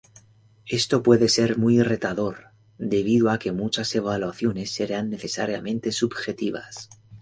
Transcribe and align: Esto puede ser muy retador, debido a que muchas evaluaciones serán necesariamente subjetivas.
Esto 0.65 1.03
puede 1.03 1.29
ser 1.29 1.59
muy 1.59 1.83
retador, 1.83 2.45
debido 2.79 3.29
a 3.29 3.37
que 3.37 3.51
muchas 3.51 3.93
evaluaciones 3.93 4.71
serán 4.71 5.11
necesariamente 5.11 5.91
subjetivas. 5.91 6.89